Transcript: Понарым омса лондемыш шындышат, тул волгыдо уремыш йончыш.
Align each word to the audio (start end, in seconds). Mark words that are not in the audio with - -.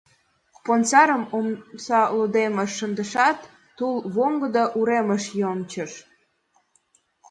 Понарым 0.63 1.23
омса 1.35 2.01
лондемыш 2.15 2.71
шындышат, 2.77 3.39
тул 3.77 3.95
волгыдо 4.15 4.63
уремыш 4.79 5.23
йончыш. 5.41 5.91